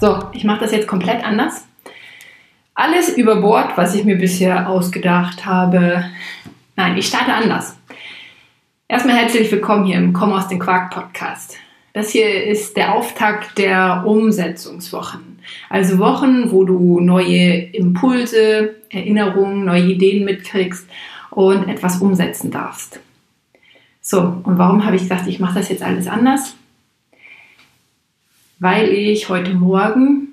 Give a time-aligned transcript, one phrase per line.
[0.00, 1.66] So, ich mache das jetzt komplett anders.
[2.74, 6.04] Alles über Bord, was ich mir bisher ausgedacht habe.
[6.76, 7.76] Nein, ich starte anders.
[8.86, 11.56] Erstmal herzlich willkommen hier im Komm aus dem Quark Podcast.
[11.94, 15.40] Das hier ist der Auftakt der Umsetzungswochen.
[15.68, 20.88] Also Wochen, wo du neue Impulse, Erinnerungen, neue Ideen mitkriegst
[21.30, 23.00] und etwas umsetzen darfst.
[24.00, 26.54] So, und warum habe ich gesagt, ich mache das jetzt alles anders?
[28.58, 30.28] Weil ich heute Morgen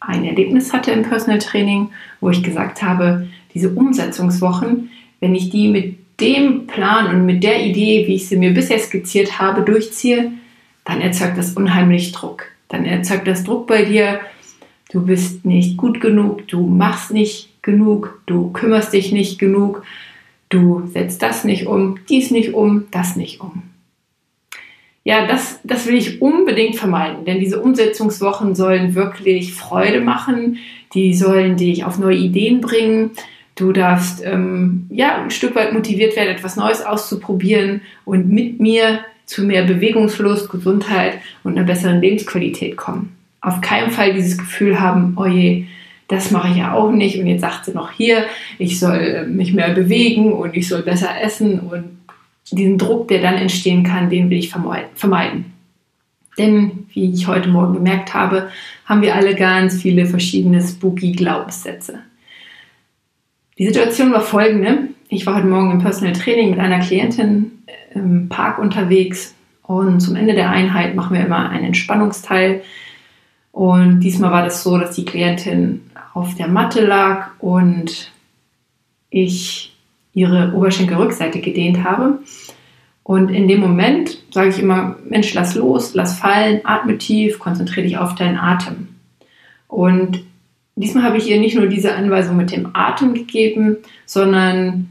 [0.00, 1.90] ein Erlebnis hatte im Personal Training,
[2.20, 4.90] wo ich gesagt habe, diese Umsetzungswochen,
[5.20, 8.78] wenn ich die mit dem Plan und mit der Idee, wie ich sie mir bisher
[8.78, 10.32] skizziert habe, durchziehe,
[10.84, 12.44] dann erzeugt das unheimlich Druck.
[12.68, 14.20] Dann erzeugt das Druck bei dir,
[14.90, 19.84] du bist nicht gut genug, du machst nicht genug, du kümmerst dich nicht genug,
[20.48, 23.62] du setzt das nicht um, dies nicht um, das nicht um.
[25.04, 30.58] Ja, das, das will ich unbedingt vermeiden, denn diese Umsetzungswochen sollen wirklich Freude machen,
[30.94, 33.10] die sollen dich auf neue Ideen bringen.
[33.56, 39.00] Du darfst ähm, ja ein Stück weit motiviert werden, etwas Neues auszuprobieren und mit mir
[39.26, 43.16] zu mehr Bewegungslust, Gesundheit und einer besseren Lebensqualität kommen.
[43.40, 45.64] Auf keinen Fall dieses Gefühl haben, oh je,
[46.06, 47.18] das mache ich ja auch nicht.
[47.18, 48.26] Und jetzt sagt sie noch hier,
[48.58, 51.58] ich soll mich mehr bewegen und ich soll besser essen.
[51.60, 52.01] Und
[52.50, 55.52] diesen Druck, der dann entstehen kann, den will ich vermeiden.
[56.38, 58.48] Denn, wie ich heute Morgen gemerkt habe,
[58.86, 62.00] haben wir alle ganz viele verschiedene spooky Glaubenssätze.
[63.58, 64.88] Die Situation war folgende.
[65.08, 70.00] Ich war heute Morgen im Personal Training mit einer Klientin äh, im Park unterwegs und
[70.00, 72.62] zum Ende der Einheit machen wir immer einen Entspannungsteil.
[73.52, 75.82] Und diesmal war das so, dass die Klientin
[76.14, 78.10] auf der Matte lag und
[79.10, 79.71] ich
[80.14, 82.18] ihre Oberschenkelrückseite gedehnt habe.
[83.02, 87.86] Und in dem Moment sage ich immer, Mensch, lass los, lass fallen, atme tief, konzentriere
[87.86, 88.88] dich auf deinen Atem.
[89.66, 90.22] Und
[90.76, 94.90] diesmal habe ich ihr nicht nur diese Anweisung mit dem Atem gegeben, sondern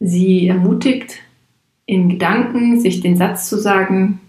[0.00, 1.20] sie ermutigt,
[1.86, 4.20] in Gedanken sich den Satz zu sagen,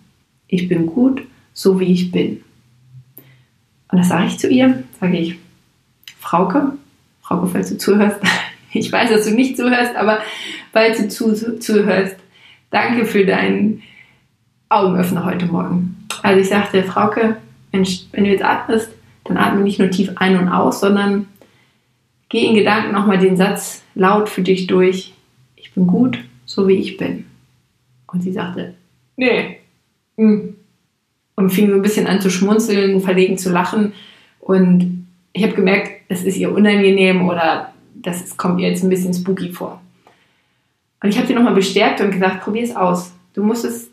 [0.48, 1.24] ich bin gut,
[1.54, 2.42] so wie ich bin.
[3.92, 5.36] Und das sage ich zu ihr, sage ich,
[6.20, 6.74] Frauke,
[7.22, 8.20] Frauke, falls du zuhörst,
[8.74, 10.19] ich weiß, dass du nicht zuhörst, aber
[10.72, 12.16] falls du zu, zuhörst,
[12.72, 13.81] danke für deinen
[14.69, 16.07] Augenöffner heute Morgen.
[16.22, 17.38] Also ich sagte, Frauke,
[17.72, 18.90] wenn, wenn du jetzt atmest,
[19.25, 21.28] dann atme nicht nur tief ein und aus, sondern
[22.30, 25.13] geh in Gedanken nochmal den Satz laut für dich durch.
[25.56, 27.25] Ich bin gut, so wie ich bin.
[28.07, 28.75] Und sie sagte,
[29.18, 29.57] nee.
[30.18, 30.56] Hm
[31.40, 33.94] und fing so ein bisschen an zu schmunzeln, verlegen zu lachen.
[34.41, 39.14] Und ich habe gemerkt, es ist ihr unangenehm oder das kommt ihr jetzt ein bisschen
[39.14, 39.82] spooky vor.
[41.02, 43.14] Und ich habe sie nochmal bestärkt und gesagt, probier es aus.
[43.34, 43.90] Du musst es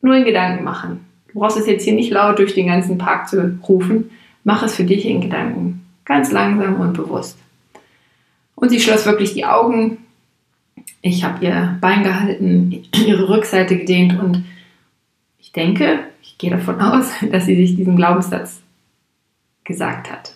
[0.00, 1.04] nur in Gedanken machen.
[1.28, 4.10] Du brauchst es jetzt hier nicht laut durch den ganzen Park zu rufen.
[4.42, 5.86] Mach es für dich in Gedanken.
[6.04, 7.38] Ganz langsam und bewusst.
[8.54, 9.98] Und sie schloss wirklich die Augen.
[11.02, 14.44] Ich habe ihr Bein gehalten, ihre Rückseite gedehnt und
[15.38, 18.60] ich denke, ich gehe davon aus, dass sie sich diesen Glaubenssatz
[19.64, 20.33] gesagt hat.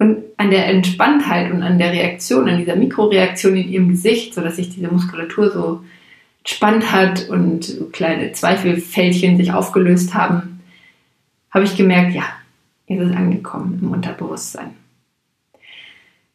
[0.00, 4.56] Und an der Entspanntheit und an der Reaktion, an dieser Mikroreaktion in ihrem Gesicht, sodass
[4.56, 5.84] sich diese Muskulatur so
[6.38, 10.60] entspannt hat und kleine Zweifelfältchen sich aufgelöst haben,
[11.50, 12.24] habe ich gemerkt, ja,
[12.86, 14.70] ist angekommen im Unterbewusstsein.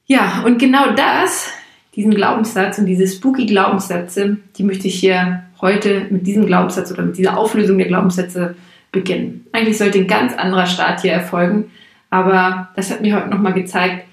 [0.06, 1.52] Ja, und genau das,
[1.96, 7.02] diesen Glaubenssatz und diese spooky Glaubenssätze, die möchte ich hier heute mit diesem Glaubenssatz oder
[7.02, 8.56] mit dieser Auflösung der Glaubenssätze
[8.92, 9.47] beginnen.
[9.52, 11.72] Eigentlich sollte ein ganz anderer Start hier erfolgen,
[12.16, 14.06] aber das hat mir heute nochmal gezeigt,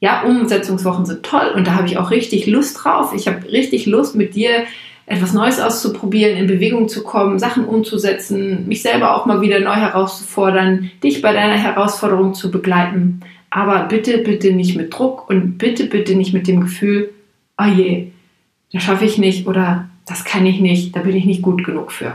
[0.00, 3.12] ja, Umsetzungswochen sind toll und da habe ich auch richtig Lust drauf.
[3.14, 4.64] Ich habe richtig Lust mit dir
[5.04, 9.74] etwas Neues auszuprobieren, in Bewegung zu kommen, Sachen umzusetzen, mich selber auch mal wieder neu
[9.74, 13.20] herauszufordern, dich bei deiner Herausforderung zu begleiten.
[13.50, 17.10] Aber bitte, bitte nicht mit Druck und bitte, bitte nicht mit dem Gefühl,
[17.58, 18.08] oh je,
[18.72, 21.92] das schaffe ich nicht oder das kann ich nicht, da bin ich nicht gut genug
[21.92, 22.14] für.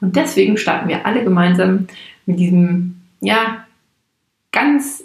[0.00, 1.86] Und deswegen starten wir alle gemeinsam
[2.26, 3.64] mit diesem, ja,
[4.58, 5.04] ganz,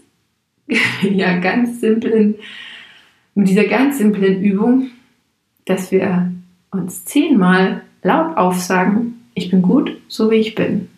[1.02, 2.36] ja, ganz simplen,
[3.36, 4.92] mit dieser ganz simplen Übung,
[5.66, 6.32] dass wir
[6.72, 10.90] uns zehnmal laut aufsagen, ich bin gut, so wie ich bin.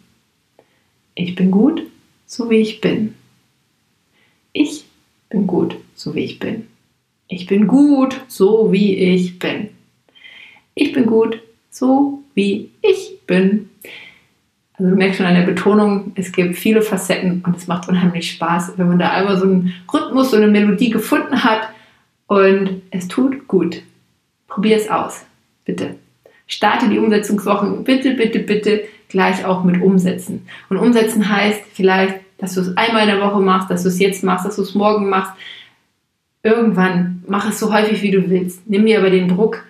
[1.15, 1.83] Ich bin gut,
[2.25, 3.15] so wie ich bin.
[4.51, 4.85] Ich
[5.29, 6.67] bin gut, so wie ich bin.
[7.27, 9.69] Ich bin gut, so wie ich bin.
[10.75, 13.64] Ich bin gut, so wie ich bin.
[14.77, 18.31] Also du merkst schon an der Betonung, es gibt viele Facetten und es macht unheimlich
[18.31, 21.69] Spaß, wenn man da einmal so einen Rhythmus, so eine Melodie gefunden hat
[22.27, 23.81] und es tut gut.
[24.47, 25.25] Probier es aus,
[25.63, 25.95] bitte.
[26.47, 30.47] Starte die Umsetzungswochen bitte, bitte, bitte gleich auch mit Umsetzen.
[30.69, 33.99] Und Umsetzen heißt vielleicht, dass du es einmal in der Woche machst, dass du es
[33.99, 35.31] jetzt machst, dass du es morgen machst.
[36.43, 38.69] Irgendwann mach es so häufig, wie du willst.
[38.69, 39.63] Nimm dir aber den Druck,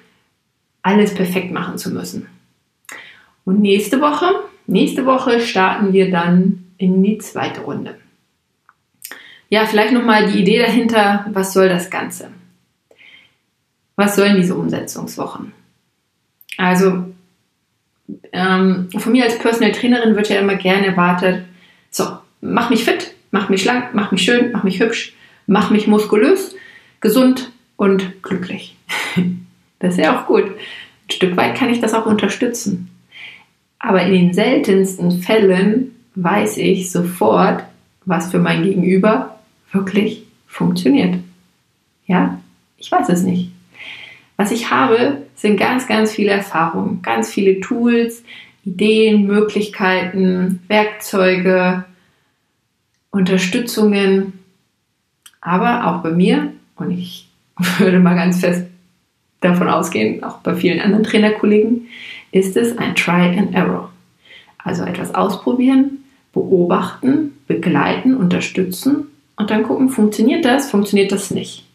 [0.81, 2.27] alles perfekt machen zu müssen.
[3.45, 4.25] Und nächste Woche,
[4.67, 7.95] nächste Woche starten wir dann in die zweite Runde.
[9.49, 12.29] Ja, vielleicht nochmal die Idee dahinter, was soll das Ganze?
[13.95, 15.53] Was sollen diese Umsetzungswochen?
[16.57, 17.05] Also,
[18.33, 21.45] ähm, von mir als Personal Trainerin wird ja immer gerne erwartet,
[21.89, 25.15] so, mach mich fit, mach mich schlank, mach mich schön, mach mich hübsch,
[25.47, 26.55] mach mich muskulös,
[26.99, 28.75] gesund und glücklich.
[29.79, 30.45] das ist ja auch gut.
[30.45, 32.89] Ein Stück weit kann ich das auch unterstützen.
[33.85, 37.63] Aber in den seltensten Fällen weiß ich sofort,
[38.05, 39.39] was für mein Gegenüber
[39.71, 41.19] wirklich funktioniert.
[42.07, 42.41] Ja,
[42.77, 43.51] ich weiß es nicht.
[44.37, 48.23] Was ich habe, sind ganz, ganz viele Erfahrungen, ganz viele Tools,
[48.63, 51.85] Ideen, Möglichkeiten, Werkzeuge,
[53.11, 54.33] Unterstützungen,
[55.41, 57.29] aber auch bei mir, und ich
[57.77, 58.65] würde mal ganz fest
[59.41, 61.87] davon ausgehen, auch bei vielen anderen Trainerkollegen,
[62.35, 63.89] ist es ein Try and Error.
[64.57, 66.03] Also etwas ausprobieren,
[66.33, 71.65] beobachten, begleiten, unterstützen und dann gucken, funktioniert das, funktioniert das nicht.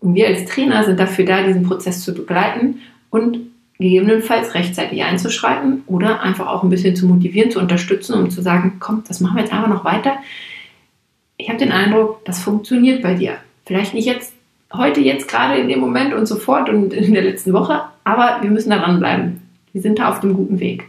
[0.00, 2.80] Und wir als Trainer sind dafür da, diesen Prozess zu begleiten
[3.10, 3.38] und
[3.78, 8.78] gegebenenfalls rechtzeitig einzuschreiten oder einfach auch ein bisschen zu motivieren, zu unterstützen, um zu sagen,
[8.80, 10.16] komm, das machen wir jetzt einfach noch weiter.
[11.36, 13.36] Ich habe den Eindruck, das funktioniert bei dir.
[13.66, 14.32] Vielleicht nicht jetzt,
[14.72, 18.50] heute, jetzt gerade in dem Moment und sofort und in der letzten Woche, aber wir
[18.50, 19.40] müssen da dranbleiben.
[19.72, 20.88] Wir sind da auf dem guten Weg.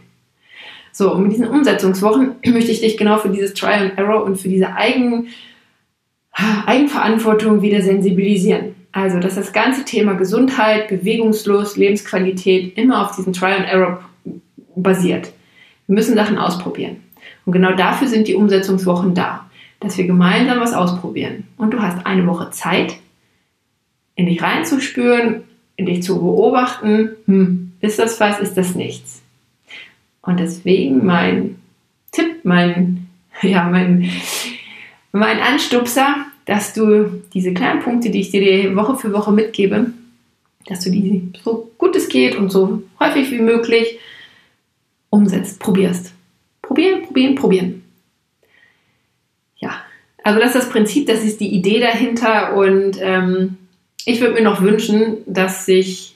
[0.92, 4.36] So, und mit diesen Umsetzungswochen möchte ich dich genau für dieses Trial and Error und
[4.36, 5.28] für diese Eigen,
[6.66, 8.74] Eigenverantwortung wieder sensibilisieren.
[8.92, 14.04] Also, dass das ganze Thema Gesundheit, Bewegungslos, Lebensqualität immer auf diesen Trial and Error
[14.76, 15.32] basiert.
[15.86, 17.02] Wir müssen Sachen ausprobieren.
[17.44, 19.50] Und genau dafür sind die Umsetzungswochen da,
[19.80, 21.48] dass wir gemeinsam was ausprobieren.
[21.56, 22.96] Und du hast eine Woche Zeit,
[24.14, 25.42] in dich reinzuspüren, in
[25.78, 29.22] dich zu beobachten, hm, ist das was, ist das nichts.
[30.22, 31.56] Und deswegen mein
[32.12, 33.08] Tipp, mein,
[33.42, 34.10] ja, mein,
[35.12, 39.92] mein Anstupser, dass du diese kleinen Punkte, die ich dir Woche für Woche mitgebe,
[40.66, 43.98] dass du die so gut es geht und so häufig wie möglich
[45.10, 46.12] umsetzt, probierst.
[46.62, 47.84] Probieren, probieren, probieren.
[49.58, 49.82] Ja,
[50.22, 53.56] also das ist das Prinzip, das ist die Idee dahinter und ähm,
[54.06, 56.14] ich würde mir noch wünschen, dass sich,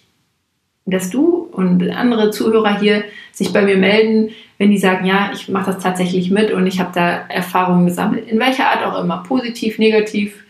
[0.85, 5.49] dass du und andere Zuhörer hier sich bei mir melden, wenn die sagen, ja, ich
[5.49, 9.23] mache das tatsächlich mit und ich habe da Erfahrungen gesammelt, in welcher Art auch immer,
[9.23, 10.45] positiv, negativ,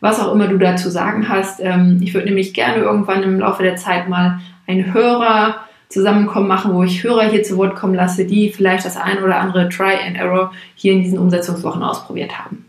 [0.00, 1.60] was auch immer du dazu sagen hast.
[1.60, 6.74] Ähm, ich würde nämlich gerne irgendwann im Laufe der Zeit mal einen Hörer zusammenkommen machen,
[6.74, 9.94] wo ich Hörer hier zu Wort kommen lasse, die vielleicht das ein oder andere Try
[10.06, 12.66] and Error hier in diesen Umsetzungswochen ausprobiert haben.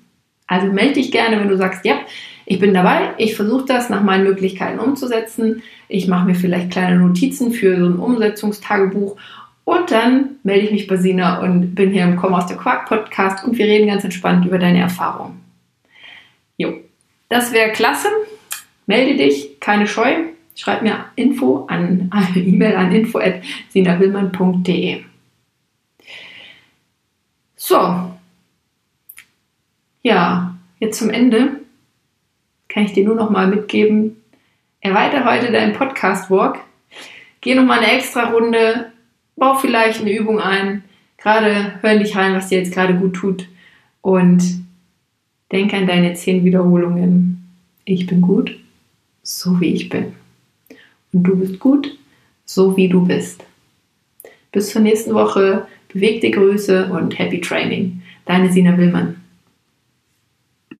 [0.48, 1.96] Also melde dich gerne, wenn du sagst, ja,
[2.46, 5.64] ich bin dabei, ich versuche das nach meinen Möglichkeiten umzusetzen.
[5.88, 9.18] Ich mache mir vielleicht kleine Notizen für so ein Umsetzungstagebuch
[9.64, 12.88] und dann melde ich mich bei Sina und bin hier im Komm aus der Quark
[12.88, 15.42] Podcast und wir reden ganz entspannt über deine Erfahrungen.
[16.58, 16.74] Jo,
[17.30, 18.10] das wäre klasse.
[18.86, 20.14] Melde dich, keine Scheu.
[20.56, 25.04] Schreib mir Info an eine E-Mail an info@sinawillmann.de.
[27.56, 28.12] So.
[30.04, 31.64] Ja, jetzt zum Ende
[32.75, 34.17] kann ich dir nur noch mal mitgeben.
[34.82, 36.60] Erweiter heute deinen Podcast Walk.
[37.39, 38.91] Geh noch mal eine extra Runde
[39.38, 40.84] bau vielleicht eine Übung ein,
[41.17, 43.48] gerade hör dich rein, was dir jetzt gerade gut tut
[44.01, 44.44] und
[45.53, 47.48] denk an deine zehn Wiederholungen.
[47.86, 48.58] Ich bin gut,
[49.24, 50.13] so wie ich bin.
[51.13, 51.98] Und du bist gut,
[52.44, 53.46] so wie du bist.
[54.51, 55.65] Bis zur nächsten Woche.
[55.94, 58.01] Bewegte Grüße und Happy Training.
[58.25, 59.25] Deine Sina Willmann.